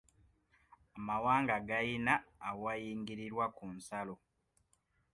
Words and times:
Amawanga 0.97 1.55
gayina 1.67 2.13
awayingirirwa 2.49 3.45
ku 3.57 3.65
nsalo. 3.75 4.15